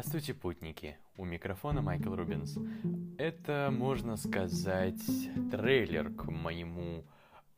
Здравствуйте, 0.00 0.32
путники! 0.32 0.96
У 1.18 1.26
микрофона 1.26 1.82
Майкл 1.82 2.14
Рубинс. 2.14 2.56
Это, 3.18 3.68
можно 3.70 4.16
сказать, 4.16 5.02
трейлер 5.50 6.08
к 6.08 6.24
моему 6.24 7.04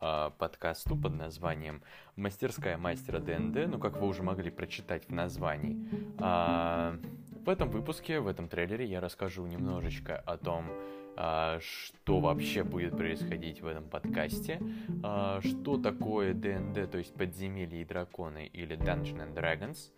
э, 0.01 0.31
подкасту 0.37 0.97
под 0.97 1.15
названием 1.15 1.85
«Мастерская 2.17 2.77
мастера 2.77 3.21
ДНД», 3.21 3.69
ну, 3.69 3.79
как 3.79 3.97
вы 4.01 4.09
уже 4.09 4.25
могли 4.25 4.51
прочитать 4.51 5.07
в 5.07 5.13
названии. 5.13 5.87
А, 6.19 6.99
в 7.45 7.49
этом 7.49 7.71
выпуске, 7.71 8.19
в 8.19 8.27
этом 8.27 8.49
трейлере 8.49 8.87
я 8.87 9.01
расскажу 9.01 9.47
немножечко 9.47 10.19
о 10.19 10.37
том, 10.37 10.67
а, 11.15 11.61
что 11.61 12.19
вообще 12.19 12.65
будет 12.65 12.97
происходить 12.97 13.61
в 13.61 13.67
этом 13.69 13.85
подкасте, 13.89 14.61
а, 15.05 15.41
что 15.43 15.79
такое 15.79 16.35
ДНД, 16.35 16.91
то 16.91 16.99
есть 16.99 17.15
подземелья 17.15 17.83
и 17.83 17.85
драконы 17.85 18.47
или 18.47 18.77
Dungeons 18.77 19.33
and 19.33 19.33
Dragons, 19.33 19.93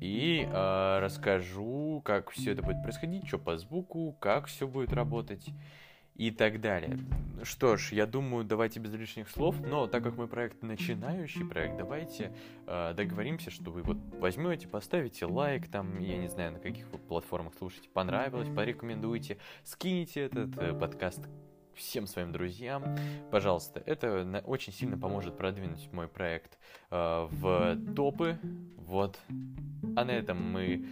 и 0.00 0.46
э, 0.46 0.98
расскажу, 1.00 2.02
как 2.04 2.30
все 2.30 2.52
это 2.52 2.62
будет 2.62 2.82
происходить, 2.82 3.26
что 3.26 3.38
по 3.38 3.56
звуку, 3.58 4.16
как 4.20 4.46
все 4.46 4.66
будет 4.66 4.92
работать 4.92 5.48
и 6.16 6.30
так 6.30 6.60
далее. 6.60 6.98
Что 7.42 7.76
ж, 7.76 7.92
я 7.92 8.06
думаю, 8.06 8.44
давайте 8.44 8.80
без 8.80 8.92
лишних 8.94 9.28
слов, 9.28 9.56
но 9.60 9.86
так 9.86 10.02
как 10.02 10.16
мой 10.16 10.28
проект 10.28 10.62
начинающий 10.62 11.44
проект, 11.44 11.76
давайте 11.76 12.32
э, 12.66 12.94
договоримся, 12.94 13.50
что 13.50 13.70
вы 13.70 13.82
вот 13.82 13.98
возьмете, 14.18 14.66
поставите 14.66 15.26
лайк, 15.26 15.68
там, 15.68 15.98
я 15.98 16.16
не 16.16 16.28
знаю, 16.28 16.52
на 16.52 16.58
каких 16.58 16.86
вы 16.90 16.98
платформах 16.98 17.54
слушаете, 17.54 17.88
понравилось, 17.90 18.48
порекомендуйте, 18.48 19.38
скиньте 19.64 20.22
этот 20.22 20.56
э, 20.56 20.72
подкаст 20.72 21.28
всем 21.76 22.06
своим 22.06 22.32
друзьям. 22.32 22.96
Пожалуйста, 23.30 23.82
это 23.86 24.42
очень 24.46 24.72
сильно 24.72 24.98
поможет 24.98 25.36
продвинуть 25.36 25.92
мой 25.92 26.08
проект 26.08 26.58
э, 26.90 27.28
в 27.30 27.76
топы. 27.94 28.38
Вот. 28.76 29.18
А 29.96 30.04
на 30.04 30.10
этом 30.10 30.42
мы 30.42 30.86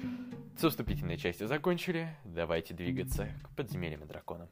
с 0.56 0.68
вступительной 0.68 1.16
части 1.16 1.44
закончили. 1.44 2.08
Давайте 2.24 2.74
двигаться 2.74 3.28
к 3.42 3.56
подземельям 3.56 4.04
и 4.04 4.06
драконам. 4.06 4.48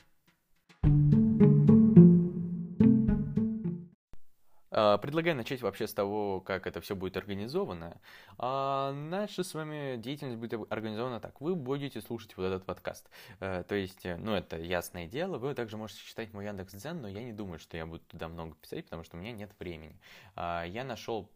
Предлагаю 4.72 5.36
начать 5.36 5.62
вообще 5.62 5.86
с 5.86 5.94
того, 5.94 6.40
как 6.40 6.66
это 6.66 6.80
все 6.80 6.96
будет 6.96 7.16
организовано. 7.16 8.00
А 8.38 8.92
наша 8.92 9.44
с 9.44 9.54
вами 9.54 9.96
деятельность 9.96 10.38
будет 10.38 10.54
организована 10.70 11.20
так. 11.20 11.40
Вы 11.40 11.54
будете 11.54 12.00
слушать 12.00 12.36
вот 12.36 12.44
этот 12.44 12.64
подкаст. 12.64 13.08
Э, 13.40 13.64
то 13.66 13.74
есть, 13.74 14.04
э, 14.04 14.16
ну, 14.16 14.34
это 14.34 14.58
ясное 14.58 15.06
дело. 15.06 15.38
Вы 15.38 15.54
также 15.54 15.76
можете 15.76 16.00
читать 16.02 16.32
мой 16.32 16.46
Яндекс.Дзен, 16.46 17.00
но 17.00 17.08
я 17.08 17.22
не 17.22 17.32
думаю, 17.32 17.58
что 17.58 17.76
я 17.76 17.86
буду 17.86 18.02
туда 18.08 18.28
много 18.28 18.54
писать, 18.54 18.84
потому 18.84 19.04
что 19.04 19.16
у 19.16 19.20
меня 19.20 19.32
нет 19.32 19.50
времени. 19.58 19.98
А, 20.34 20.64
я 20.64 20.84
нашел 20.84 21.30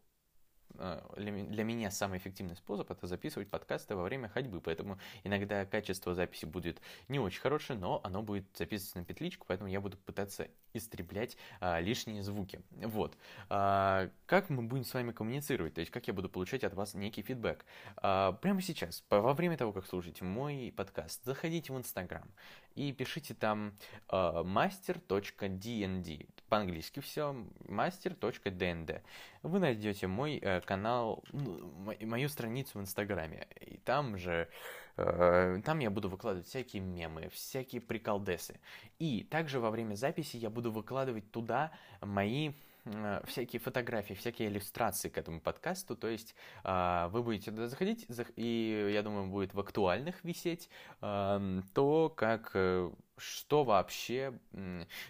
для 1.15 1.63
меня 1.63 1.91
самый 1.91 2.19
эффективный 2.19 2.55
способ 2.55 2.89
это 2.89 3.07
записывать 3.07 3.49
подкасты 3.49 3.95
во 3.95 4.03
время 4.03 4.29
ходьбы, 4.29 4.61
поэтому 4.61 4.97
иногда 5.23 5.65
качество 5.65 6.13
записи 6.13 6.45
будет 6.45 6.81
не 7.07 7.19
очень 7.19 7.41
хорошее, 7.41 7.79
но 7.79 8.01
оно 8.03 8.21
будет 8.21 8.45
записываться 8.55 8.99
на 8.99 9.05
петличку, 9.05 9.45
поэтому 9.47 9.69
я 9.69 9.81
буду 9.81 9.97
пытаться 9.97 10.47
истреблять 10.73 11.37
а, 11.59 11.79
лишние 11.79 12.23
звуки. 12.23 12.61
Вот. 12.71 13.17
А, 13.49 14.09
как 14.25 14.49
мы 14.49 14.63
будем 14.63 14.83
с 14.83 14.93
вами 14.93 15.11
коммуницировать, 15.11 15.73
то 15.73 15.81
есть 15.81 15.91
как 15.91 16.07
я 16.07 16.13
буду 16.13 16.29
получать 16.29 16.63
от 16.63 16.73
вас 16.73 16.93
некий 16.93 17.21
фидбэк? 17.21 17.65
А, 17.97 18.33
прямо 18.33 18.61
сейчас, 18.61 19.03
во 19.09 19.33
время 19.33 19.57
того, 19.57 19.73
как 19.73 19.85
слушаете 19.85 20.23
мой 20.23 20.73
подкаст, 20.75 21.23
заходите 21.23 21.73
в 21.73 21.77
Инстаграм 21.77 22.27
и 22.77 22.93
пишите 22.93 23.33
там 23.33 23.73
uh, 24.09 24.43
master.dnd. 24.43 26.29
По-английски 26.47 26.99
все, 26.99 27.35
master.dnd. 27.61 29.01
Вы 29.41 29.59
найдете 29.59 30.07
мой 30.07 30.39
канал, 30.67 31.23
ну, 31.31 31.73
мою 32.01 32.29
страницу 32.29 32.77
в 32.77 32.81
Инстаграме. 32.81 33.47
И 33.61 33.77
там 33.77 34.17
же, 34.17 34.47
uh, 34.97 35.61
там 35.61 35.79
я 35.79 35.89
буду 35.89 36.09
выкладывать 36.09 36.47
всякие 36.47 36.81
мемы, 36.81 37.29
всякие 37.29 37.81
приколдесы. 37.81 38.59
И 38.99 39.23
также 39.23 39.59
во 39.59 39.71
время 39.71 39.95
записи 39.95 40.37
я 40.37 40.49
буду 40.49 40.71
выкладывать 40.71 41.31
туда 41.31 41.71
мои 42.01 42.53
Э, 42.93 43.21
всякие 43.25 43.59
фотографии, 43.59 44.13
всякие 44.13 44.49
иллюстрации 44.49 45.09
к 45.09 45.17
этому 45.17 45.39
подкасту. 45.39 45.95
То 45.95 46.07
есть 46.07 46.35
а, 46.63 47.09
вы 47.09 47.23
будете 47.23 47.51
туда 47.51 47.67
заходить, 47.67 48.07
и 48.35 48.91
я 48.93 49.03
думаю, 49.03 49.27
будет 49.27 49.53
в 49.53 49.59
актуальных 49.59 50.23
висеть 50.23 50.69
то, 50.99 52.13
как 52.15 52.51
э, 52.53 52.91
что 53.17 53.63
вообще, 53.63 54.33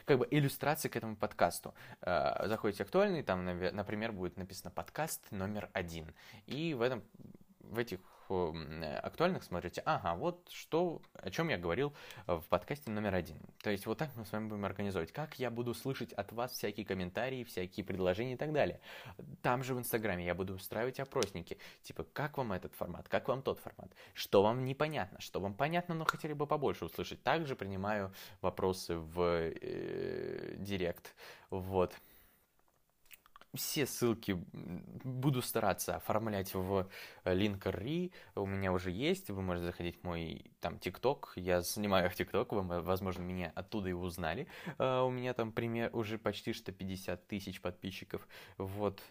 как 0.05 0.19
бы 0.19 0.27
иллюстрации 0.29 0.89
к 0.89 0.95
этому 0.95 1.15
подкасту. 1.15 1.73
Э, 2.01 2.47
заходите 2.47 2.83
актуальный, 2.83 3.23
там, 3.23 3.45
например, 3.45 4.11
будет 4.11 4.37
написано 4.37 4.71
подкаст 4.71 5.21
номер 5.31 5.69
один. 5.73 6.13
И 6.45 6.73
в 6.73 6.81
этом, 6.81 7.03
в 7.59 7.77
этих 7.77 7.99
актуальных 8.29 9.43
смотрите, 9.43 9.81
ага, 9.85 10.15
вот 10.15 10.49
что, 10.51 11.01
о 11.13 11.29
чем 11.29 11.49
я 11.49 11.57
говорил 11.57 11.93
в 12.25 12.43
подкасте 12.49 12.91
номер 12.91 13.15
один. 13.15 13.37
То 13.61 13.69
есть 13.69 13.85
вот 13.85 13.97
так 13.97 14.09
мы 14.15 14.25
с 14.25 14.31
вами 14.31 14.47
будем 14.47 14.65
организовывать. 14.65 15.11
Как 15.11 15.39
я 15.39 15.49
буду 15.49 15.73
слышать 15.73 16.13
от 16.13 16.31
вас 16.31 16.51
всякие 16.51 16.85
комментарии, 16.85 17.43
всякие 17.43 17.85
предложения 17.85 18.33
и 18.33 18.37
так 18.37 18.53
далее. 18.53 18.79
Там 19.41 19.63
же 19.63 19.73
в 19.73 19.79
Инстаграме 19.79 20.25
я 20.25 20.35
буду 20.35 20.55
устраивать 20.55 20.99
опросники. 20.99 21.57
Типа, 21.83 22.03
как 22.13 22.37
вам 22.37 22.53
этот 22.53 22.73
формат, 22.73 23.07
как 23.07 23.27
вам 23.27 23.41
тот 23.41 23.59
формат, 23.59 23.91
что 24.13 24.43
вам 24.43 24.65
непонятно, 24.65 25.19
что 25.19 25.39
вам 25.39 25.53
понятно, 25.53 25.95
но 25.95 26.05
хотели 26.05 26.33
бы 26.33 26.47
побольше 26.47 26.85
услышать. 26.85 27.23
Также 27.23 27.55
принимаю 27.55 28.13
вопросы 28.41 28.97
в 28.97 29.19
э, 29.21 30.55
директ. 30.57 31.15
Вот 31.49 31.93
все 33.57 33.85
ссылки 33.85 34.37
буду 35.03 35.41
стараться 35.41 35.95
оформлять 35.95 36.53
в 36.53 36.89
Linktree. 37.25 38.13
У 38.35 38.45
меня 38.45 38.71
уже 38.71 38.91
есть. 38.91 39.29
Вы 39.29 39.41
можете 39.41 39.65
заходить 39.67 39.99
в 39.99 40.03
мой 40.03 40.51
там 40.61 40.79
ТикТок. 40.79 41.33
Я 41.35 41.61
снимаю 41.63 42.09
в 42.09 42.15
ТикТок. 42.15 42.53
Вы, 42.53 42.81
возможно, 42.81 43.23
меня 43.23 43.51
оттуда 43.55 43.89
и 43.89 43.93
узнали. 43.93 44.47
Uh, 44.77 45.05
у 45.05 45.09
меня 45.09 45.33
там 45.33 45.51
пример 45.51 45.89
уже 45.93 46.17
почти 46.17 46.53
что 46.53 46.71
50 46.71 47.27
тысяч 47.27 47.59
подписчиков. 47.61 48.27
Вот. 48.57 49.01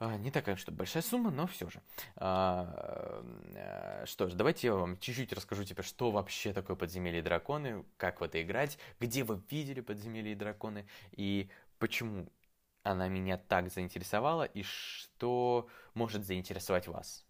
Uh, 0.00 0.18
не 0.18 0.30
такая, 0.30 0.56
что 0.56 0.72
большая 0.72 1.02
сумма, 1.02 1.30
но 1.30 1.46
все 1.46 1.70
же. 1.70 1.80
Uh, 2.16 4.04
что 4.06 4.28
ж, 4.28 4.32
давайте 4.32 4.68
я 4.68 4.74
вам 4.74 4.98
чуть-чуть 4.98 5.32
расскажу, 5.32 5.64
типа, 5.64 5.82
что 5.82 6.10
вообще 6.10 6.52
такое 6.52 6.76
подземелье 6.76 7.20
и 7.20 7.22
драконы, 7.22 7.84
как 7.98 8.20
в 8.20 8.24
это 8.24 8.42
играть, 8.42 8.78
где 8.98 9.22
вы 9.22 9.40
видели 9.50 9.80
подземелье 9.80 10.32
и 10.32 10.36
драконы, 10.36 10.86
и 11.12 11.48
почему 11.78 12.26
она 12.82 13.08
меня 13.08 13.36
так 13.38 13.70
заинтересовала 13.70 14.44
и 14.44 14.62
что 14.62 15.68
может 15.94 16.24
заинтересовать 16.24 16.88
вас. 16.88 17.24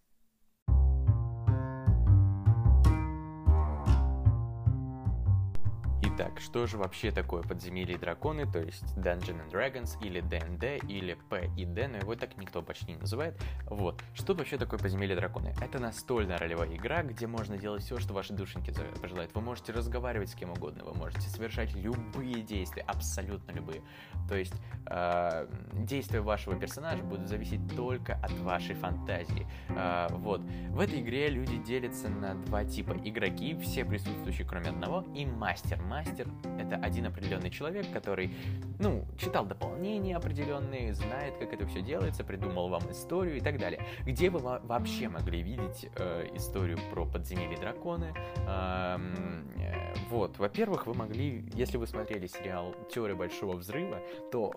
Итак, 6.15 6.39
что 6.39 6.67
же 6.67 6.77
вообще 6.77 7.09
такое 7.09 7.41
подземелье 7.41 7.95
и 7.95 7.97
драконы, 7.97 8.45
то 8.45 8.59
есть 8.59 8.83
Dungeons 8.97 9.41
and 9.41 9.51
Dragons 9.51 9.97
или 10.05 10.21
D&D 10.21 10.81
или 10.87 11.17
P 11.27 11.49
и 11.57 11.65
D, 11.65 11.87
но 11.87 11.97
его 11.97 12.13
так 12.15 12.37
никто 12.37 12.61
почти 12.61 12.91
не 12.91 12.99
называет. 12.99 13.35
Вот, 13.65 13.99
что 14.13 14.35
вообще 14.35 14.59
такое 14.59 14.77
подземелье 14.77 15.15
и 15.15 15.17
драконы? 15.17 15.55
Это 15.59 15.79
настольная 15.79 16.37
ролевая 16.37 16.75
игра, 16.75 17.01
где 17.01 17.25
можно 17.25 17.57
делать 17.57 17.81
все, 17.81 17.97
что 17.97 18.13
ваши 18.13 18.31
душеньки 18.31 18.71
пожелают. 19.01 19.33
Вы 19.33 19.41
можете 19.41 19.71
разговаривать 19.71 20.29
с 20.29 20.35
кем 20.35 20.51
угодно, 20.51 20.83
вы 20.83 20.93
можете 20.93 21.27
совершать 21.29 21.73
любые 21.73 22.43
действия, 22.43 22.83
абсолютно 22.83 23.51
любые. 23.51 23.81
То 24.29 24.35
есть 24.35 24.53
э, 24.85 25.47
действия 25.73 26.21
вашего 26.21 26.55
персонажа 26.55 27.01
будут 27.01 27.27
зависеть 27.27 27.75
только 27.75 28.19
от 28.21 28.33
вашей 28.33 28.75
фантазии. 28.75 29.47
Э, 29.69 30.09
вот, 30.11 30.41
в 30.41 30.79
этой 30.79 31.01
игре 31.01 31.29
люди 31.29 31.57
делятся 31.57 32.07
на 32.07 32.35
два 32.35 32.65
типа. 32.65 32.93
Игроки, 33.03 33.55
все 33.55 33.83
присутствующие 33.83 34.45
кроме 34.45 34.69
одного, 34.69 35.03
и 35.15 35.25
мастер. 35.25 35.81
Мастер 35.81 36.02
мастер— 36.03 36.27
это 36.59 36.75
один 36.75 37.05
определенный 37.07 37.49
человек, 37.49 37.85
который, 37.91 38.33
ну, 38.79 39.05
читал 39.17 39.45
дополнения 39.45 40.17
определенные, 40.17 40.93
знает, 40.93 41.37
как 41.37 41.53
это 41.53 41.65
все 41.67 41.81
делается, 41.81 42.23
придумал 42.23 42.69
вам 42.69 42.91
историю 42.91 43.37
и 43.37 43.39
так 43.39 43.57
далее. 43.57 43.85
Где 44.05 44.29
вы 44.29 44.39
вообще 44.39 45.07
могли 45.07 45.41
видеть 45.41 45.87
э, 45.95 46.27
историю 46.35 46.77
про 46.91 47.05
подземелье 47.05 47.57
драконы? 47.57 48.13
Эм, 48.47 49.49
э, 49.57 49.93
вот, 50.09 50.37
во-первых, 50.37 50.87
вы 50.87 50.93
могли, 50.93 51.49
если 51.53 51.77
вы 51.77 51.87
смотрели 51.87 52.27
сериал 52.27 52.75
«Теория 52.93 53.15
большого 53.15 53.55
взрыва», 53.55 53.99
то 54.31 54.53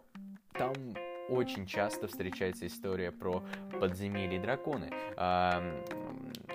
там 0.53 0.73
очень 1.29 1.67
часто 1.67 2.07
встречается 2.07 2.67
история 2.67 3.11
про 3.11 3.43
подземелье 3.81 4.41
драконы. 4.41 4.91
А, 5.17 5.63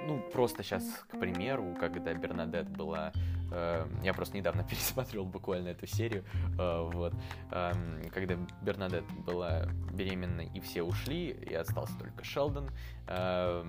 ну, 0.08 0.22
просто 0.32 0.64
сейчас, 0.64 0.84
к 1.10 1.20
примеру, 1.20 1.76
когда 1.80 2.14
Бернадет 2.14 2.70
была... 2.70 3.12
Э, 3.52 3.88
я 4.04 4.14
просто 4.14 4.38
недавно 4.38 4.64
пересмотрел 4.70 5.26
буквально 5.26 5.70
эту 5.70 5.88
серию. 5.88 6.24
Э, 6.58 6.90
вот. 6.92 7.14
Э, 7.52 7.74
когда 8.14 8.36
Бернадет 8.62 9.06
была 9.26 9.68
беременна 9.92 10.42
и 10.42 10.60
все 10.60 10.84
ушли, 10.84 11.30
и 11.30 11.54
остался 11.54 11.98
только 11.98 12.24
Шелдон. 12.24 12.70
Э, 13.08 13.64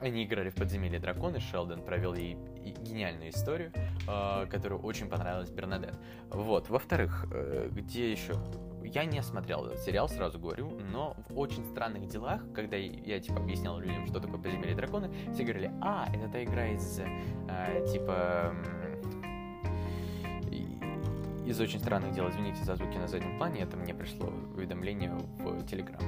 они 0.00 0.24
играли 0.24 0.50
в 0.50 0.56
подземелье 0.56 0.98
драконы, 0.98 1.38
Шелдон 1.38 1.82
провел 1.84 2.14
ей 2.14 2.36
гениальную 2.70 3.30
историю, 3.30 3.72
э, 4.08 4.46
которая 4.46 4.78
очень 4.78 5.08
понравилась 5.08 5.50
Бернадет. 5.50 5.98
Вот, 6.30 6.68
во-вторых, 6.68 7.26
э, 7.32 7.68
где 7.70 8.10
еще 8.10 8.34
я 8.84 9.04
не 9.04 9.22
смотрел 9.22 9.66
этот 9.66 9.80
сериал, 9.80 10.08
сразу 10.08 10.38
говорю, 10.38 10.70
но 10.92 11.16
в 11.28 11.38
очень 11.38 11.64
странных 11.66 12.08
делах, 12.08 12.42
когда 12.54 12.76
я, 12.76 13.20
типа, 13.20 13.38
объяснял 13.38 13.78
людям, 13.78 14.06
что 14.06 14.20
такое 14.20 14.40
подземелье 14.40 14.74
драконы, 14.74 15.10
все 15.32 15.44
говорили, 15.44 15.70
а, 15.80 16.08
это 16.12 16.28
та 16.28 16.42
игра 16.42 16.66
из, 16.68 17.00
э, 17.00 17.86
типа, 17.92 18.54
из 21.46 21.60
очень 21.60 21.78
странных 21.78 22.12
дел. 22.12 22.28
Извините 22.28 22.62
за 22.64 22.76
звуки 22.76 22.96
на 22.96 23.06
заднем 23.06 23.36
плане, 23.38 23.60
это 23.60 23.76
мне 23.76 23.94
пришло 23.94 24.32
уведомление 24.54 25.12
в 25.38 25.66
Телеграм. 25.66 26.00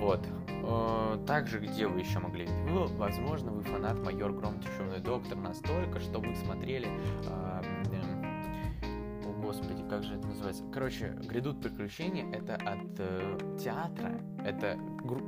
Вот. 0.00 0.26
Э, 0.48 1.18
также, 1.26 1.58
где 1.60 1.86
вы 1.86 2.00
еще 2.00 2.18
могли? 2.18 2.46
Вы, 2.46 2.86
возможно, 2.86 3.52
вы 3.52 3.62
фанат 3.62 3.98
майор 4.04 4.32
Гром 4.32 4.60
Тишевной 4.60 5.00
Доктор 5.00 5.36
настолько, 5.38 6.00
что 6.00 6.18
вы 6.18 6.34
смотрели 6.34 6.88
э, 7.26 7.62
господи, 9.52 9.84
как 9.88 10.02
же 10.02 10.14
это 10.14 10.26
называется? 10.26 10.64
Короче, 10.72 11.08
«Грядут 11.28 11.60
приключения»— 11.60 12.26
это 12.32 12.54
от 12.54 12.98
э, 12.98 13.38
театра, 13.62 14.20
это 14.44 14.78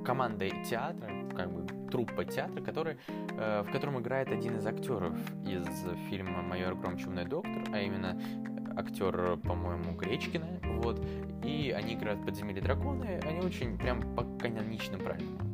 команда 0.05 0.49
театра, 0.65 1.11
как 1.37 1.53
бы 1.53 1.67
труппа 1.91 2.25
театра, 2.25 2.63
который, 2.63 2.97
э, 3.09 3.63
в 3.63 3.73
котором 3.73 4.01
играет 4.01 4.29
один 4.29 4.57
из 4.57 4.67
актеров 4.67 5.15
из 5.45 5.67
фильма 6.09 6.43
«Майор 6.43 6.75
Гром 6.75 6.97
Чумной 6.97 7.27
доктор», 7.27 7.65
а 7.73 7.81
именно 7.81 8.19
актер, 8.77 9.37
по-моему, 9.39 9.97
Гречкина, 9.97 10.61
вот, 10.83 11.05
и 11.45 11.75
они 11.77 11.95
играют 11.95 12.21
в 12.21 12.25
«Подземелье 12.25 12.63
драконы», 12.63 13.21
они 13.25 13.41
очень 13.41 13.77
прям 13.79 14.15
по 14.15 14.25
каноничным 14.39 15.01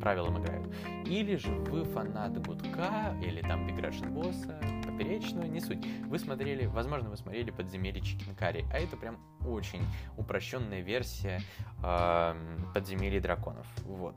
правилам, 0.00 0.42
играют. 0.42 0.74
Или 1.06 1.36
же 1.36 1.50
вы 1.52 1.84
фанат 1.84 2.40
Гудка, 2.46 3.16
или 3.22 3.42
там 3.42 3.66
Big 3.66 3.80
Russian 3.80 4.12
Boss, 4.12 4.86
Поперечного, 4.86 5.44
не 5.44 5.60
суть. 5.60 5.84
Вы 6.06 6.18
смотрели, 6.18 6.66
возможно, 6.66 7.10
вы 7.10 7.16
смотрели 7.16 7.50
«Подземелье 7.50 8.02
Чикенкари», 8.02 8.64
а 8.72 8.78
это 8.78 8.96
прям 8.96 9.18
очень 9.46 9.82
упрощенная 10.16 10.80
версия 10.80 11.40
э, 11.82 12.34
«Подземелья 12.74 13.20
драконов». 13.20 13.66
Вот. 13.84 14.16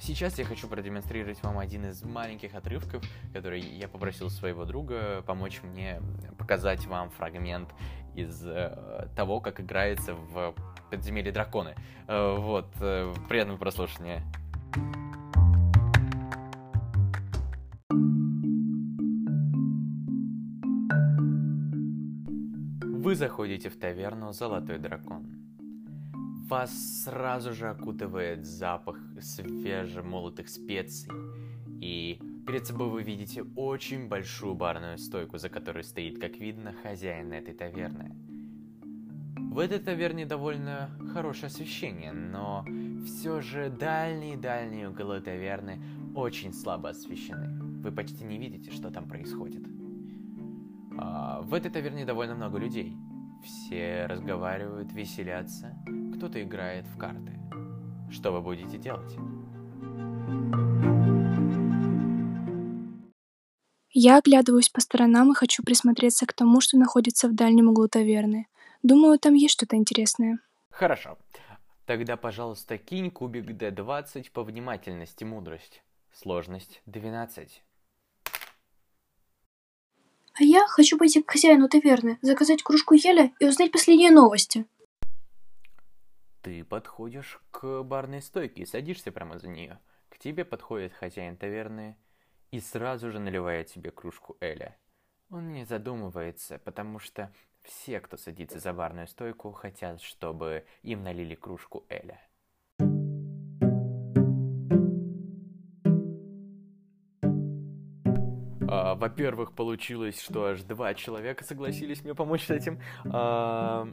Сейчас 0.00 0.38
я 0.38 0.44
хочу 0.44 0.68
продемонстрировать 0.68 1.42
вам 1.42 1.58
один 1.58 1.86
из 1.86 2.02
маленьких 2.02 2.54
отрывков, 2.54 3.02
который 3.32 3.60
я 3.60 3.88
попросил 3.88 4.30
своего 4.30 4.64
друга 4.64 5.22
помочь 5.26 5.60
мне 5.62 6.00
показать 6.38 6.86
вам 6.86 7.10
фрагмент 7.10 7.68
из 8.18 8.44
э, 8.44 9.08
того, 9.14 9.40
как 9.40 9.60
играется 9.60 10.14
в 10.14 10.54
подземелье 10.90 11.32
драконы. 11.32 11.74
Э, 12.08 12.36
вот, 12.36 12.68
э, 12.80 13.14
приятного 13.28 13.58
прослушивания. 13.58 14.22
Вы 22.82 23.14
заходите 23.14 23.70
в 23.70 23.78
таверну 23.78 24.32
«Золотой 24.32 24.78
дракон». 24.78 25.26
Вас 26.48 27.04
сразу 27.04 27.52
же 27.52 27.68
окутывает 27.68 28.44
запах 28.44 28.96
свежемолотых 29.20 30.48
специй, 30.48 31.10
и 31.80 32.18
Перед 32.48 32.66
собой 32.66 32.88
вы 32.88 33.02
видите 33.02 33.42
очень 33.56 34.08
большую 34.08 34.54
барную 34.54 34.96
стойку, 34.96 35.36
за 35.36 35.50
которой 35.50 35.84
стоит, 35.84 36.18
как 36.18 36.38
видно, 36.38 36.72
хозяин 36.82 37.30
этой 37.30 37.52
таверны. 37.52 38.16
В 39.36 39.58
этой 39.58 39.78
таверне 39.78 40.24
довольно 40.24 40.88
хорошее 41.12 41.48
освещение, 41.48 42.12
но 42.12 42.64
все 43.04 43.42
же 43.42 43.68
дальние-дальние 43.68 44.88
углы 44.88 45.20
таверны 45.20 45.78
очень 46.14 46.54
слабо 46.54 46.88
освещены. 46.88 47.82
Вы 47.82 47.92
почти 47.92 48.24
не 48.24 48.38
видите, 48.38 48.70
что 48.70 48.90
там 48.90 49.06
происходит. 49.10 49.68
А, 50.98 51.42
в 51.42 51.52
этой 51.52 51.70
таверне 51.70 52.06
довольно 52.06 52.34
много 52.34 52.56
людей. 52.56 52.96
Все 53.44 54.06
разговаривают, 54.06 54.90
веселятся, 54.94 55.76
кто-то 56.16 56.42
играет 56.42 56.86
в 56.86 56.96
карты. 56.96 57.38
Что 58.10 58.32
вы 58.32 58.40
будете 58.40 58.78
делать? 58.78 59.18
Я 64.00 64.18
оглядываюсь 64.18 64.68
по 64.68 64.80
сторонам 64.80 65.32
и 65.32 65.34
хочу 65.34 65.64
присмотреться 65.64 66.24
к 66.24 66.32
тому, 66.32 66.60
что 66.60 66.78
находится 66.78 67.26
в 67.26 67.34
дальнем 67.34 67.70
углу 67.70 67.88
таверны. 67.88 68.46
Думаю, 68.84 69.18
там 69.18 69.34
есть 69.34 69.54
что-то 69.54 69.74
интересное. 69.74 70.38
Хорошо. 70.70 71.18
Тогда, 71.84 72.16
пожалуйста, 72.16 72.78
кинь 72.78 73.10
кубик 73.10 73.46
D20 73.46 74.30
по 74.30 74.44
внимательности 74.44 75.24
мудрость. 75.24 75.82
Сложность 76.12 76.80
12. 76.86 77.64
А 80.34 80.44
я 80.44 80.64
хочу 80.68 80.96
пойти 80.96 81.20
к 81.20 81.28
хозяину 81.28 81.68
таверны, 81.68 82.20
заказать 82.22 82.62
кружку 82.62 82.94
еля 82.94 83.32
и 83.40 83.46
узнать 83.46 83.72
последние 83.72 84.12
новости. 84.12 84.64
Ты 86.42 86.62
подходишь 86.62 87.40
к 87.50 87.82
барной 87.82 88.22
стойке 88.22 88.62
и 88.62 88.66
садишься 88.66 89.10
прямо 89.10 89.40
за 89.40 89.48
нее. 89.48 89.80
К 90.08 90.18
тебе 90.18 90.44
подходит 90.44 90.92
хозяин 90.92 91.36
таверны 91.36 91.96
и 92.50 92.60
сразу 92.60 93.10
же 93.10 93.18
наливает 93.18 93.68
себе 93.68 93.90
кружку 93.90 94.36
Эля. 94.40 94.76
Он 95.30 95.52
не 95.52 95.64
задумывается, 95.64 96.58
потому 96.58 96.98
что 96.98 97.32
все, 97.62 98.00
кто 98.00 98.16
садится 98.16 98.58
за 98.58 98.72
барную 98.72 99.06
стойку, 99.06 99.52
хотят, 99.52 100.00
чтобы 100.00 100.64
им 100.82 101.02
налили 101.02 101.34
кружку 101.34 101.84
Эля. 101.88 102.20
А, 108.70 108.94
во-первых, 108.94 109.52
получилось, 109.54 110.20
что 110.20 110.46
аж 110.46 110.62
два 110.62 110.94
человека 110.94 111.44
согласились 111.44 112.02
мне 112.04 112.14
помочь 112.14 112.46
с 112.46 112.50
этим. 112.50 112.80
А, 113.06 113.88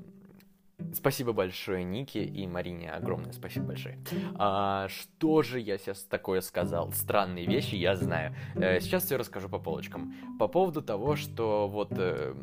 Спасибо 0.96 1.34
большое 1.34 1.84
Нике 1.84 2.24
и 2.24 2.48
Марине, 2.48 2.90
огромное 2.92 3.34
спасибо 3.34 3.68
большое. 3.68 4.00
А, 4.36 4.88
что 4.88 5.42
же 5.42 5.60
я 5.60 5.78
сейчас 5.78 6.04
такое 6.04 6.42
сказал? 6.42 6.92
Странные 6.94 7.46
вещи, 7.46 7.76
я 7.76 7.96
знаю. 7.96 8.34
Э, 8.56 8.80
сейчас 8.80 9.04
все 9.04 9.18
расскажу 9.18 9.50
по 9.50 9.60
полочкам. 9.60 10.14
По 10.40 10.48
поводу 10.48 10.82
того, 10.82 11.16
что 11.16 11.68
вот 11.68 11.90
э, 11.92 12.34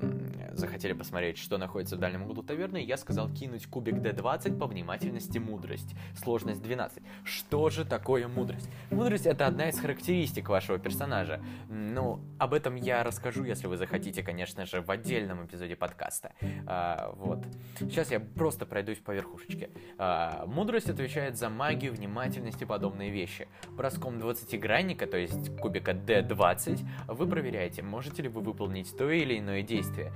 захотели 0.56 0.92
посмотреть, 0.92 1.38
что 1.38 1.58
находится 1.58 1.96
в 1.96 1.98
дальнем 1.98 2.22
углу 2.22 2.42
таверны, 2.42 2.82
я 2.82 2.96
сказал 2.96 3.28
кинуть 3.28 3.66
кубик 3.66 3.94
D20 3.94 4.58
по 4.58 4.66
внимательности 4.66 5.38
мудрость. 5.38 5.94
Сложность 6.16 6.62
12. 6.62 7.02
Что 7.24 7.70
же 7.70 7.84
такое 7.84 8.28
мудрость? 8.28 8.68
Мудрость 8.90 9.26
это 9.26 9.46
одна 9.46 9.68
из 9.68 9.78
характеристик 9.78 10.48
вашего 10.48 10.78
персонажа. 10.78 11.40
Ну, 11.68 12.20
об 12.38 12.54
этом 12.54 12.74
я 12.76 13.02
расскажу, 13.02 13.44
если 13.44 13.66
вы 13.66 13.76
захотите, 13.76 14.22
конечно 14.22 14.66
же, 14.66 14.80
в 14.80 14.90
отдельном 14.90 15.46
эпизоде 15.46 15.76
подкаста. 15.76 16.32
А, 16.66 17.12
вот. 17.16 17.44
Сейчас 17.78 18.10
я 18.10 18.20
просто 18.20 18.66
пройдусь 18.66 18.98
по 18.98 19.12
верхушечке. 19.12 19.70
А, 19.98 20.46
мудрость 20.46 20.88
отвечает 20.88 21.36
за 21.36 21.48
магию, 21.48 21.92
внимательность 21.92 22.62
и 22.62 22.64
подобные 22.64 23.10
вещи. 23.10 23.48
Броском 23.70 24.18
20-гранника, 24.18 25.06
то 25.06 25.16
есть 25.16 25.56
кубика 25.58 25.92
D20, 25.92 26.80
вы 27.08 27.26
проверяете, 27.26 27.82
можете 27.82 28.22
ли 28.22 28.28
вы 28.28 28.40
выполнить 28.40 28.96
то 28.96 29.10
или 29.10 29.38
иное 29.38 29.62
действие. 29.62 30.12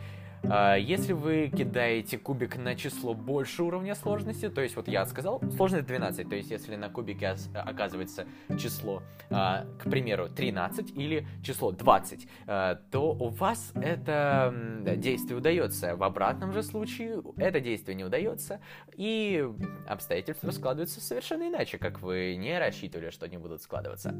А, 0.48 0.76
если 0.76 1.12
вы 1.12 1.50
кидаете 1.54 2.18
кубик 2.18 2.56
на 2.56 2.76
число 2.76 3.14
больше 3.14 3.62
уровня 3.64 3.94
сложности, 3.94 4.48
то 4.48 4.60
есть 4.60 4.76
вот 4.76 4.86
я 4.86 5.04
сказал, 5.06 5.42
сложность 5.56 5.86
12, 5.86 6.28
то 6.28 6.36
есть 6.36 6.50
если 6.50 6.76
на 6.76 6.88
кубике 6.88 7.34
оказывается 7.54 8.26
число, 8.58 9.02
а, 9.30 9.66
к 9.78 9.90
примеру, 9.90 10.28
13 10.28 10.96
или 10.96 11.26
число 11.42 11.72
20, 11.72 12.28
а, 12.46 12.76
то 12.90 13.12
у 13.12 13.28
вас 13.28 13.72
это 13.74 14.54
действие 14.96 15.36
удается. 15.36 15.96
В 15.96 16.04
обратном 16.04 16.52
же 16.52 16.62
случае 16.62 17.22
это 17.36 17.60
действие 17.60 17.96
не 17.96 18.04
удается, 18.04 18.60
и 18.94 19.48
обстоятельства 19.88 20.50
складываются 20.52 21.00
совершенно 21.00 21.48
иначе, 21.48 21.78
как 21.78 22.00
вы 22.00 22.36
не 22.36 22.56
рассчитывали, 22.58 23.10
что 23.10 23.26
они 23.26 23.38
будут 23.38 23.62
складываться. 23.62 24.14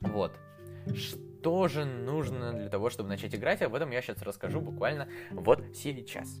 Вот. 0.00 0.32
Что 0.94 1.29
тоже 1.42 1.84
нужно 1.84 2.52
для 2.52 2.68
того, 2.68 2.90
чтобы 2.90 3.08
начать 3.08 3.34
играть. 3.34 3.62
Об 3.62 3.74
этом 3.74 3.90
я 3.90 4.02
сейчас 4.02 4.22
расскажу 4.22 4.60
буквально 4.60 5.08
вот 5.30 5.62
сейчас. 5.74 6.38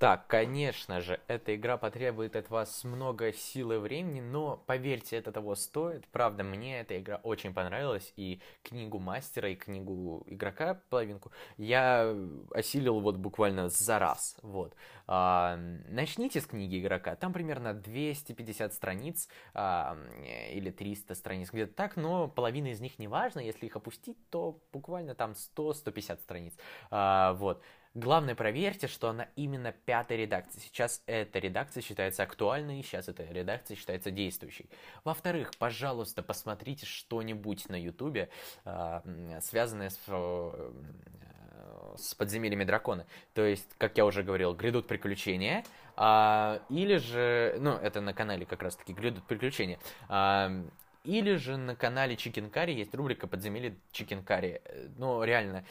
Так, 0.00 0.28
конечно 0.28 1.02
же, 1.02 1.20
эта 1.28 1.54
игра 1.54 1.76
потребует 1.76 2.34
от 2.34 2.48
вас 2.48 2.84
много 2.84 3.34
сил 3.34 3.72
и 3.72 3.76
времени, 3.76 4.22
но 4.22 4.56
поверьте, 4.56 5.16
это 5.18 5.30
того 5.30 5.54
стоит. 5.54 6.08
Правда, 6.08 6.42
мне 6.42 6.80
эта 6.80 6.98
игра 6.98 7.16
очень 7.22 7.52
понравилась, 7.52 8.14
и 8.16 8.40
книгу 8.62 8.98
мастера, 8.98 9.50
и 9.50 9.56
книгу 9.56 10.24
игрока, 10.26 10.80
половинку, 10.88 11.32
я 11.58 12.16
осилил 12.50 13.00
вот 13.00 13.16
буквально 13.16 13.68
за 13.68 13.98
раз. 13.98 14.38
Вот. 14.40 14.74
А, 15.06 15.58
начните 15.90 16.40
с 16.40 16.46
книги 16.46 16.80
игрока, 16.80 17.14
там 17.14 17.34
примерно 17.34 17.74
250 17.74 18.72
страниц 18.72 19.28
а, 19.52 19.98
или 20.50 20.70
300 20.70 21.14
страниц, 21.14 21.50
где-то 21.52 21.74
так, 21.74 21.96
но 21.96 22.26
половина 22.26 22.68
из 22.68 22.80
них 22.80 22.98
не 22.98 23.06
важно, 23.06 23.40
если 23.40 23.66
их 23.66 23.76
опустить, 23.76 24.16
то 24.30 24.62
буквально 24.72 25.14
там 25.14 25.32
100-150 25.32 26.20
страниц. 26.20 26.54
А, 26.90 27.34
вот. 27.34 27.62
Главное, 27.94 28.36
проверьте, 28.36 28.86
что 28.86 29.08
она 29.08 29.28
именно 29.34 29.72
пятой 29.72 30.18
редакции. 30.18 30.60
Сейчас 30.60 31.02
эта 31.06 31.40
редакция 31.40 31.82
считается 31.82 32.22
актуальной, 32.22 32.82
сейчас 32.84 33.08
эта 33.08 33.24
редакция 33.24 33.76
считается 33.76 34.12
действующей. 34.12 34.70
Во-вторых, 35.02 35.50
пожалуйста, 35.58 36.22
посмотрите 36.22 36.86
что-нибудь 36.86 37.68
на 37.68 37.80
ютубе, 37.80 38.28
а, 38.64 39.02
связанное 39.40 39.90
с 39.90 39.98
э, 40.06 40.72
с 41.96 42.14
подземельями 42.14 42.64
дракона. 42.64 43.06
То 43.34 43.44
есть, 43.44 43.68
как 43.78 43.96
я 43.98 44.06
уже 44.06 44.22
говорил, 44.22 44.54
грядут 44.54 44.86
приключения, 44.86 45.64
а, 45.96 46.62
или 46.68 46.96
же, 46.96 47.56
ну, 47.60 47.72
это 47.72 48.00
на 48.00 48.14
канале 48.14 48.46
как 48.46 48.62
раз-таки 48.62 48.92
грядут 48.92 49.24
приключения, 49.24 49.78
а, 50.08 50.50
или 51.04 51.36
же 51.36 51.56
на 51.56 51.74
канале 51.74 52.14
Curry 52.14 52.72
есть 52.72 52.94
рубрика 52.94 53.26
«Подземелье 53.26 53.76
Chicken 53.92 54.24
Curry». 54.24 54.60
Ну, 54.98 55.22
реально, 55.24 55.64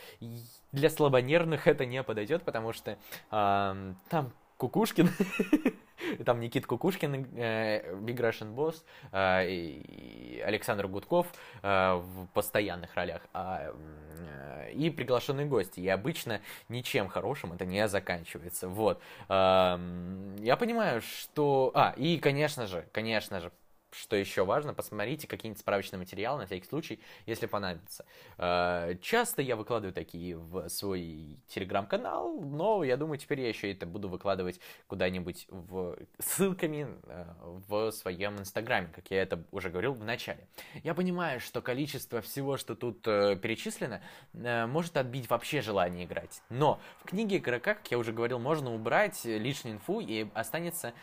для 0.72 0.90
слабонервных 0.90 1.68
это 1.68 1.86
не 1.86 2.02
подойдет, 2.04 2.44
потому 2.44 2.74
что 2.74 2.98
э, 3.32 3.94
там 4.10 4.34
Кукушкин, 4.58 5.10
там 6.26 6.40
Никит 6.40 6.66
Кукушкин, 6.66 7.28
э, 7.38 7.94
Big 7.96 8.18
Russian 8.18 8.54
Boss, 8.56 8.84
э, 9.12 10.44
Александр 10.44 10.88
Гудков 10.88 11.28
э, 11.62 11.94
в 11.94 12.28
постоянных 12.34 12.94
ролях, 12.96 13.22
а, 13.34 13.72
э, 13.72 14.72
и 14.74 14.90
приглашенные 14.90 15.46
гости. 15.46 15.80
И 15.80 15.88
обычно 15.88 16.42
ничем 16.68 17.08
хорошим 17.08 17.54
это 17.54 17.66
не 17.66 17.88
заканчивается. 17.88 18.68
Вот. 18.68 19.02
Э, 19.30 19.78
я 20.40 20.58
понимаю, 20.58 21.02
что... 21.02 21.72
А, 21.74 21.94
и, 21.96 22.18
конечно 22.18 22.68
же, 22.68 22.86
конечно 22.92 23.40
же, 23.40 23.52
что 23.92 24.16
еще 24.16 24.46
важно, 24.46 24.74
посмотрите 24.74 25.28
какие-нибудь 25.28 25.60
справочные 25.60 26.00
материалы 26.00 26.40
на 26.40 26.46
всякий 26.46 26.68
случай, 26.68 27.00
если 27.26 27.46
понадобится. 27.46 28.06
Э, 28.38 28.96
часто 29.02 29.42
я 29.42 29.56
выкладываю 29.56 29.94
такие 29.94 30.38
в 30.38 30.70
свой 30.70 31.40
телеграм-канал, 31.48 32.40
но 32.40 32.84
я 32.84 32.98
думаю, 32.98 33.18
теперь 33.18 33.42
я 33.42 33.50
еще 33.50 33.72
это 33.72 33.86
буду 33.86 34.10
выкладывать 34.10 34.60
куда-нибудь 34.88 35.48
в 35.50 35.98
ссылками 36.20 36.88
э, 37.04 37.26
в 37.68 37.92
своем 37.92 38.40
инстаграме, 38.40 38.90
как 38.94 39.10
я 39.12 39.22
это 39.22 39.44
уже 39.52 39.70
говорил 39.70 39.94
в 39.94 40.04
начале. 40.04 40.48
Я 40.84 40.94
понимаю, 40.94 41.40
что 41.40 41.62
количество 41.62 42.22
всего, 42.22 42.58
что 42.58 42.76
тут 42.76 43.08
э, 43.08 43.36
перечислено, 43.36 44.02
может 44.34 44.98
отбить 44.98 45.30
вообще 45.30 45.62
желание 45.62 46.06
играть. 46.06 46.42
Но 46.50 46.80
в 47.04 47.06
книге 47.06 47.38
игрока, 47.38 47.74
как 47.74 47.90
я 47.92 47.98
уже 47.98 48.14
говорил, 48.14 48.40
можно 48.40 48.74
убрать 48.74 49.26
лишнюю 49.26 49.76
инфу 49.76 50.00
и 50.00 50.28
останется 50.34 50.94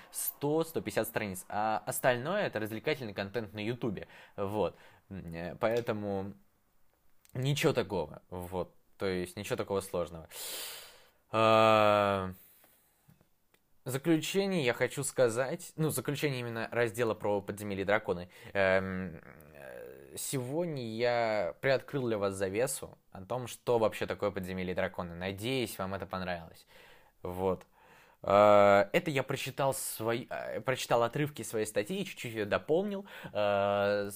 100-150 0.40 1.05
страниц. 1.05 1.45
А 1.49 1.83
остальное 1.87 2.47
это 2.47 2.61
развлечение 2.61 2.75
развлекательный 2.76 3.14
контент 3.14 3.54
на 3.54 3.61
Ютубе. 3.64 4.06
Вот. 4.37 4.76
Э, 5.09 5.56
поэтому 5.59 6.35
ничего 7.35 7.73
такого. 7.73 8.23
Вот. 8.30 8.75
То 8.99 9.06
есть 9.06 9.37
ничего 9.37 9.56
такого 9.56 9.80
сложного. 9.80 10.28
А, 11.30 12.33
заключение 13.85 14.64
я 14.64 14.75
хочу 14.75 15.02
сказать, 15.04 15.73
ну, 15.76 15.90
заключение 15.90 16.40
именно 16.40 16.68
раздела 16.71 17.14
про 17.14 17.40
подземелье 17.40 17.85
драконы. 17.85 18.28
Эм, 18.52 19.21
сегодня 20.16 20.83
я 20.97 21.54
приоткрыл 21.61 22.06
для 22.06 22.18
вас 22.18 22.35
завесу 22.35 22.97
о 23.12 23.23
том, 23.23 23.47
что 23.47 23.78
вообще 23.78 24.06
такое 24.06 24.30
подземелье 24.30 24.75
драконы. 24.75 25.14
Надеюсь, 25.14 25.78
вам 25.78 25.95
это 25.95 26.06
понравилось. 26.06 26.66
Вот. 27.23 27.66
Э, 28.26 28.88
это 28.92 29.11
я 29.11 29.23
прочитал, 29.23 29.73
свой, 29.73 30.26
э, 30.28 30.61
прочитал 30.61 31.02
отрывки 31.04 31.42
своей 31.42 31.66
статьи, 31.66 32.04
чуть-чуть 32.04 32.33
ее 32.33 32.45
дополнил. 32.45 33.06
Э, 33.33 34.11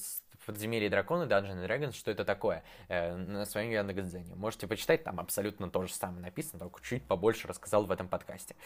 Подземелье 0.47 0.91
дракона, 0.91 1.25
Dungeons 1.25 1.65
Dragons, 1.65 1.93
что 1.93 2.11
это 2.11 2.25
такое, 2.25 2.65
на 2.89 3.45
своем 3.45 3.71
Яндекс.Дзене. 3.71 4.35
Можете 4.35 4.67
почитать, 4.67 5.05
там 5.05 5.21
абсолютно 5.21 5.71
то 5.71 5.87
же 5.87 5.93
самое 5.93 6.23
написано, 6.23 6.59
только 6.59 6.83
чуть 6.83 7.05
побольше 7.05 7.47
рассказал 7.47 7.85
в 7.85 7.91
этом 7.93 8.09
подкасте. 8.09 8.57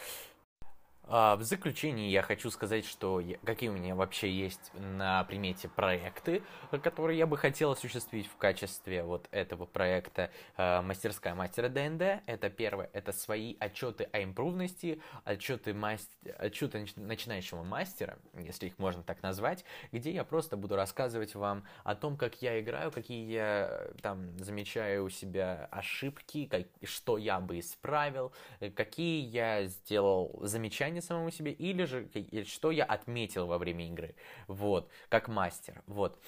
А, 1.07 1.35
в 1.35 1.43
заключение 1.43 2.11
я 2.11 2.23
хочу 2.23 2.49
сказать, 2.49 2.85
что 2.85 3.21
какие 3.43 3.69
у 3.69 3.73
меня 3.73 3.93
вообще 3.95 4.31
есть 4.31 4.71
на 4.73 5.23
примете 5.25 5.69
проекты, 5.69 6.41
которые 6.81 7.19
я 7.19 7.27
бы 7.27 7.37
хотел 7.37 7.71
осуществить 7.71 8.27
в 8.27 8.37
качестве 8.37 9.03
вот 9.03 9.27
этого 9.31 9.65
проекта 9.65 10.31
э, 10.57 10.81
«Мастерская 10.81 11.35
мастера 11.35 11.69
ДНД». 11.69 12.23
Это 12.25 12.49
первое, 12.49 12.89
это 12.93 13.11
свои 13.11 13.55
отчеты 13.59 14.09
о 14.11 14.23
импрувности, 14.23 14.99
отчеты, 15.25 15.75
мастер, 15.75 16.09
отчеты 16.39 16.87
начинающего 16.95 17.61
мастера, 17.63 18.17
если 18.33 18.67
их 18.67 18.79
можно 18.79 19.03
так 19.03 19.21
назвать, 19.21 19.63
где 19.91 20.11
я 20.11 20.23
просто 20.23 20.57
буду 20.57 20.75
рассказывать 20.75 21.35
вам 21.35 21.65
о 21.83 21.93
том, 21.93 22.17
как 22.17 22.41
я 22.41 22.59
играю, 22.59 22.91
какие 22.91 23.31
я 23.31 23.89
там 24.01 24.39
замечаю 24.39 25.05
у 25.05 25.09
себя 25.09 25.67
ошибки, 25.71 26.45
как, 26.45 26.63
что 26.83 27.19
я 27.19 27.39
бы 27.39 27.59
исправил, 27.59 28.31
какие 28.75 29.23
я 29.23 29.65
сделал 29.65 30.39
замечания 30.41 30.94
замечание 30.95 31.01
самому 31.01 31.31
себе, 31.31 31.51
или 31.51 31.85
же 31.85 32.07
что 32.45 32.71
я 32.71 32.85
отметил 32.85 33.47
во 33.47 33.57
время 33.57 33.87
игры, 33.87 34.15
вот, 34.47 34.89
как 35.09 35.27
мастер, 35.27 35.81
вот. 35.87 36.19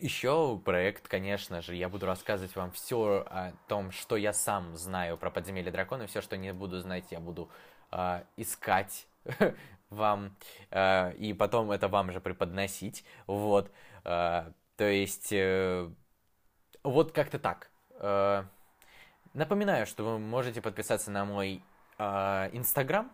Еще 0.00 0.60
проект, 0.64 1.08
конечно 1.08 1.62
же, 1.62 1.74
я 1.74 1.88
буду 1.88 2.06
рассказывать 2.06 2.54
вам 2.54 2.70
все 2.70 3.24
о 3.26 3.52
том, 3.68 3.90
что 3.90 4.16
я 4.16 4.32
сам 4.32 4.76
знаю 4.76 5.16
про 5.16 5.30
подземелье 5.30 5.72
дракона, 5.72 6.06
все, 6.06 6.20
что 6.20 6.36
не 6.36 6.52
буду 6.52 6.78
знать, 6.80 7.10
я 7.10 7.20
буду 7.20 7.48
э, 7.90 8.22
искать 8.36 9.06
вам, 9.90 10.36
э, 10.70 11.14
и 11.14 11.32
потом 11.32 11.70
это 11.70 11.88
вам 11.88 12.12
же 12.12 12.20
преподносить, 12.20 13.02
вот, 13.26 13.72
э, 14.04 14.52
то 14.76 14.84
есть, 14.84 15.32
э, 15.32 15.90
вот 16.84 17.12
как-то 17.12 17.38
так. 17.38 17.70
Э, 17.98 18.44
напоминаю, 19.32 19.86
что 19.86 20.04
вы 20.04 20.18
можете 20.18 20.60
подписаться 20.60 21.10
на 21.10 21.24
мой 21.24 21.62
Инстаграм. 21.98 23.10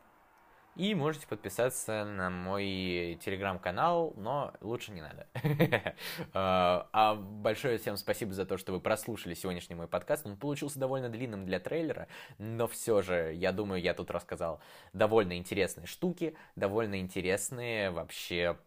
И 0.77 0.93
можете 0.97 1.29
подписаться 1.29 2.05
на 2.05 2.31
мой 2.31 3.17
телеграм-канал, 3.25 4.13
но 4.17 4.53
лучше 4.61 4.93
не 4.93 5.03
надо. 5.03 5.29
А, 6.33 6.89
а 6.93 7.15
большое 7.15 7.79
всем 7.79 7.97
спасибо 7.97 8.33
за 8.33 8.45
то, 8.45 8.57
что 8.57 8.73
вы 8.73 8.81
прослушали 8.81 9.35
сегодняшний 9.35 9.77
мой 9.77 9.87
подкаст. 9.87 10.27
Он 10.27 10.37
получился 10.37 10.81
довольно 10.81 11.09
длинным 11.09 11.45
для 11.47 11.61
трейлера, 11.61 12.09
но 12.39 12.67
все 12.67 13.03
же, 13.03 13.33
я 13.35 13.53
думаю, 13.53 13.81
я 13.81 13.95
тут 13.95 14.11
рассказал 14.11 14.61
довольно 14.93 15.37
интересные 15.37 15.87
штуки, 15.87 16.37
довольно 16.57 16.99
интересные 16.99 17.91
вообще 17.91 18.59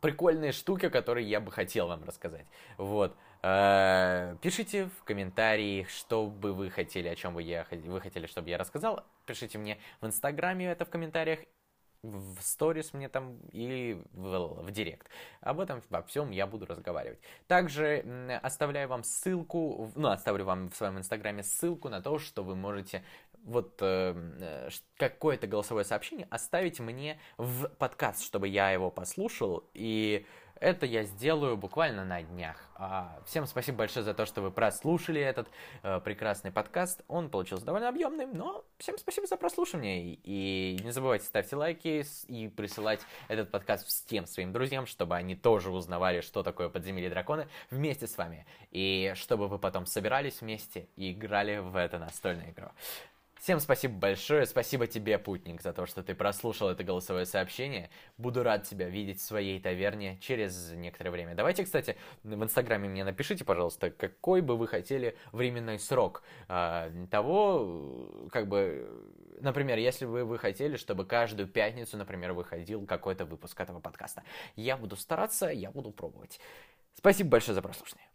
прикольные 0.00 0.52
штуки, 0.52 0.88
которые 0.88 1.28
я 1.28 1.40
бы 1.40 1.50
хотел 1.50 1.88
вам 1.88 2.04
рассказать. 2.04 2.46
Вот. 2.76 3.16
Э, 3.42 4.36
пишите 4.42 4.90
в 5.00 5.04
комментарии, 5.04 5.86
что 5.88 6.26
бы 6.26 6.52
вы 6.52 6.70
хотели, 6.70 7.08
о 7.08 7.16
чем 7.16 7.34
бы 7.34 7.42
я, 7.42 7.66
вы 7.70 8.00
хотели, 8.00 8.26
чтобы 8.26 8.50
я 8.50 8.58
рассказал. 8.58 9.04
Пишите 9.26 9.58
мне 9.58 9.78
в 10.00 10.06
Инстаграме 10.06 10.66
это 10.66 10.84
в 10.84 10.90
комментариях, 10.90 11.40
в 12.02 12.40
сторис 12.40 12.94
мне 12.94 13.08
там 13.08 13.38
или 13.52 14.02
в, 14.12 14.62
в 14.62 14.70
директ. 14.70 15.08
Об 15.40 15.60
этом, 15.60 15.82
обо 15.90 16.02
всем 16.06 16.30
я 16.30 16.46
буду 16.46 16.66
разговаривать. 16.66 17.18
Также 17.46 18.38
оставляю 18.42 18.88
вам 18.88 19.04
ссылку, 19.04 19.90
ну, 19.94 20.08
оставлю 20.08 20.44
вам 20.44 20.70
в 20.70 20.76
своем 20.76 20.98
инстаграме 20.98 21.42
ссылку 21.42 21.88
на 21.88 22.00
то, 22.00 22.18
что 22.18 22.42
вы 22.42 22.56
можете 22.56 23.04
вот 23.44 23.78
э, 23.80 24.68
какое-то 24.96 25.46
голосовое 25.46 25.84
сообщение 25.84 26.26
оставить 26.30 26.80
мне 26.80 27.18
в 27.36 27.68
подкаст, 27.78 28.22
чтобы 28.22 28.48
я 28.48 28.70
его 28.70 28.90
послушал 28.90 29.64
и 29.74 30.26
это 30.60 30.84
я 30.84 31.04
сделаю 31.04 31.56
буквально 31.56 32.04
на 32.04 32.22
днях. 32.22 32.56
А, 32.74 33.18
всем 33.26 33.46
спасибо 33.46 33.78
большое 33.78 34.04
за 34.04 34.12
то, 34.12 34.26
что 34.26 34.42
вы 34.42 34.50
прослушали 34.50 35.20
этот 35.20 35.48
э, 35.82 36.00
прекрасный 36.04 36.52
подкаст. 36.52 37.02
Он 37.08 37.30
получился 37.30 37.64
довольно 37.64 37.88
объемным, 37.88 38.36
но 38.36 38.64
всем 38.76 38.98
спасибо 38.98 39.26
за 39.26 39.38
прослушивание. 39.38 40.18
И 40.22 40.78
не 40.84 40.90
забывайте 40.90 41.24
ставьте 41.24 41.56
лайки 41.56 42.04
и 42.28 42.48
присылать 42.48 43.00
этот 43.28 43.50
подкаст 43.50 43.86
всем 43.86 44.26
своим 44.26 44.52
друзьям, 44.52 44.84
чтобы 44.84 45.16
они 45.16 45.34
тоже 45.34 45.70
узнавали, 45.70 46.20
что 46.20 46.42
такое 46.42 46.68
подземелье 46.68 47.08
драконы 47.08 47.48
вместе 47.70 48.06
с 48.06 48.18
вами. 48.18 48.44
И 48.70 49.12
чтобы 49.16 49.48
вы 49.48 49.58
потом 49.58 49.86
собирались 49.86 50.42
вместе 50.42 50.88
и 50.94 51.12
играли 51.12 51.56
в 51.58 51.74
эту 51.74 51.98
настольную 51.98 52.50
игру. 52.50 52.68
Всем 53.40 53.58
спасибо 53.58 53.94
большое, 53.94 54.44
спасибо 54.44 54.86
тебе, 54.86 55.18
путник, 55.18 55.62
за 55.62 55.72
то, 55.72 55.86
что 55.86 56.02
ты 56.02 56.14
прослушал 56.14 56.68
это 56.68 56.84
голосовое 56.84 57.24
сообщение. 57.24 57.88
Буду 58.18 58.42
рад 58.42 58.64
тебя 58.64 58.86
видеть 58.86 59.18
в 59.18 59.22
своей 59.24 59.58
таверне 59.58 60.18
через 60.20 60.72
некоторое 60.72 61.10
время. 61.10 61.34
Давайте, 61.34 61.64
кстати, 61.64 61.96
в 62.22 62.44
инстаграме 62.44 62.90
мне 62.90 63.02
напишите, 63.02 63.46
пожалуйста, 63.46 63.90
какой 63.90 64.42
бы 64.42 64.58
вы 64.58 64.68
хотели 64.68 65.16
временной 65.32 65.78
срок 65.78 66.22
э, 66.48 67.06
того, 67.10 68.28
как 68.30 68.46
бы, 68.46 68.86
например, 69.40 69.78
если 69.78 70.04
бы 70.04 70.26
вы 70.26 70.38
хотели, 70.38 70.76
чтобы 70.76 71.06
каждую 71.06 71.48
пятницу, 71.48 71.96
например, 71.96 72.34
выходил 72.34 72.84
какой-то 72.84 73.24
выпуск 73.24 73.58
этого 73.58 73.80
подкаста. 73.80 74.22
Я 74.54 74.76
буду 74.76 74.96
стараться, 74.96 75.46
я 75.46 75.70
буду 75.70 75.92
пробовать. 75.92 76.40
Спасибо 76.94 77.30
большое 77.30 77.54
за 77.54 77.62
прослушивание. 77.62 78.09